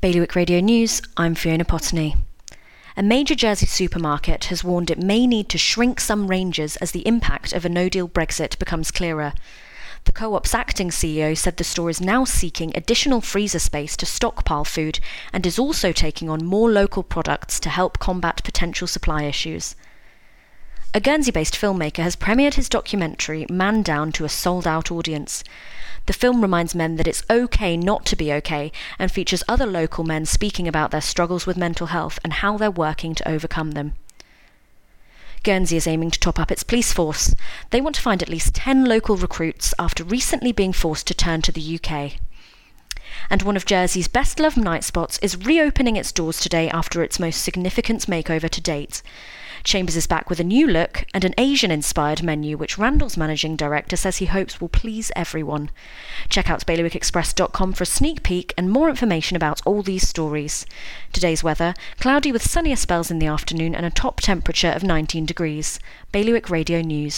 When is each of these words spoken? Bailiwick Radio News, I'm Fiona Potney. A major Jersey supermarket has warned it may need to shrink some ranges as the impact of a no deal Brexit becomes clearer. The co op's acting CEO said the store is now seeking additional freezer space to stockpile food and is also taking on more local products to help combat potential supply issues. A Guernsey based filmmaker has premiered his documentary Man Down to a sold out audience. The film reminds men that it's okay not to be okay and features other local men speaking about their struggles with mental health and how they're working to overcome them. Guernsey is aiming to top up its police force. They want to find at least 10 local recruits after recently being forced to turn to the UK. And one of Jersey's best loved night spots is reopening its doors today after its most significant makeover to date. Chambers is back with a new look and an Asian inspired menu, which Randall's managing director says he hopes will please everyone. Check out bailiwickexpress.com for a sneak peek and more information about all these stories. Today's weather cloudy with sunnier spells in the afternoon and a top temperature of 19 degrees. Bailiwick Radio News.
Bailiwick 0.00 0.36
Radio 0.36 0.60
News, 0.60 1.02
I'm 1.16 1.34
Fiona 1.34 1.64
Potney. 1.64 2.14
A 2.96 3.02
major 3.02 3.34
Jersey 3.34 3.66
supermarket 3.66 4.44
has 4.44 4.62
warned 4.62 4.92
it 4.92 5.02
may 5.02 5.26
need 5.26 5.48
to 5.48 5.58
shrink 5.58 5.98
some 5.98 6.28
ranges 6.28 6.76
as 6.76 6.92
the 6.92 7.04
impact 7.04 7.52
of 7.52 7.64
a 7.64 7.68
no 7.68 7.88
deal 7.88 8.08
Brexit 8.08 8.60
becomes 8.60 8.92
clearer. 8.92 9.32
The 10.04 10.12
co 10.12 10.36
op's 10.36 10.54
acting 10.54 10.90
CEO 10.90 11.36
said 11.36 11.56
the 11.56 11.64
store 11.64 11.90
is 11.90 12.00
now 12.00 12.24
seeking 12.24 12.70
additional 12.76 13.20
freezer 13.20 13.58
space 13.58 13.96
to 13.96 14.06
stockpile 14.06 14.64
food 14.64 15.00
and 15.32 15.44
is 15.44 15.58
also 15.58 15.90
taking 15.90 16.30
on 16.30 16.46
more 16.46 16.70
local 16.70 17.02
products 17.02 17.58
to 17.58 17.68
help 17.68 17.98
combat 17.98 18.44
potential 18.44 18.86
supply 18.86 19.24
issues. 19.24 19.74
A 20.94 21.00
Guernsey 21.00 21.30
based 21.30 21.54
filmmaker 21.54 22.02
has 22.02 22.16
premiered 22.16 22.54
his 22.54 22.70
documentary 22.70 23.44
Man 23.50 23.82
Down 23.82 24.10
to 24.12 24.24
a 24.24 24.28
sold 24.30 24.66
out 24.66 24.90
audience. 24.90 25.44
The 26.06 26.14
film 26.14 26.40
reminds 26.40 26.74
men 26.74 26.96
that 26.96 27.06
it's 27.06 27.22
okay 27.28 27.76
not 27.76 28.06
to 28.06 28.16
be 28.16 28.32
okay 28.32 28.72
and 28.98 29.12
features 29.12 29.44
other 29.46 29.66
local 29.66 30.02
men 30.02 30.24
speaking 30.24 30.66
about 30.66 30.90
their 30.90 31.02
struggles 31.02 31.46
with 31.46 31.58
mental 31.58 31.88
health 31.88 32.18
and 32.24 32.32
how 32.32 32.56
they're 32.56 32.70
working 32.70 33.14
to 33.16 33.28
overcome 33.28 33.72
them. 33.72 33.92
Guernsey 35.42 35.76
is 35.76 35.86
aiming 35.86 36.10
to 36.12 36.18
top 36.18 36.40
up 36.40 36.50
its 36.50 36.62
police 36.62 36.90
force. 36.90 37.34
They 37.68 37.82
want 37.82 37.96
to 37.96 38.02
find 38.02 38.22
at 38.22 38.30
least 38.30 38.54
10 38.54 38.86
local 38.86 39.16
recruits 39.16 39.74
after 39.78 40.02
recently 40.02 40.52
being 40.52 40.72
forced 40.72 41.06
to 41.08 41.14
turn 41.14 41.42
to 41.42 41.52
the 41.52 41.78
UK. 41.78 42.12
And 43.30 43.42
one 43.42 43.56
of 43.56 43.66
Jersey's 43.66 44.08
best 44.08 44.40
loved 44.40 44.56
night 44.56 44.84
spots 44.84 45.18
is 45.18 45.36
reopening 45.36 45.96
its 45.96 46.12
doors 46.12 46.40
today 46.40 46.70
after 46.70 47.02
its 47.02 47.20
most 47.20 47.42
significant 47.42 48.06
makeover 48.06 48.48
to 48.48 48.60
date. 48.60 49.02
Chambers 49.64 49.96
is 49.96 50.06
back 50.06 50.30
with 50.30 50.40
a 50.40 50.44
new 50.44 50.66
look 50.66 51.04
and 51.12 51.24
an 51.24 51.34
Asian 51.36 51.70
inspired 51.70 52.22
menu, 52.22 52.56
which 52.56 52.78
Randall's 52.78 53.16
managing 53.16 53.56
director 53.56 53.96
says 53.96 54.18
he 54.18 54.26
hopes 54.26 54.60
will 54.60 54.68
please 54.68 55.10
everyone. 55.16 55.70
Check 56.28 56.48
out 56.48 56.64
bailiwickexpress.com 56.64 57.72
for 57.72 57.82
a 57.82 57.86
sneak 57.86 58.22
peek 58.22 58.54
and 58.56 58.70
more 58.70 58.88
information 58.88 59.36
about 59.36 59.60
all 59.66 59.82
these 59.82 60.08
stories. 60.08 60.64
Today's 61.12 61.42
weather 61.42 61.74
cloudy 61.98 62.32
with 62.32 62.48
sunnier 62.48 62.76
spells 62.76 63.10
in 63.10 63.18
the 63.18 63.26
afternoon 63.26 63.74
and 63.74 63.84
a 63.84 63.90
top 63.90 64.20
temperature 64.20 64.70
of 64.70 64.82
19 64.82 65.26
degrees. 65.26 65.80
Bailiwick 66.12 66.48
Radio 66.48 66.80
News. 66.80 67.16